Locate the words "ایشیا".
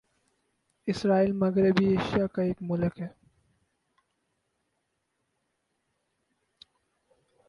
1.87-2.25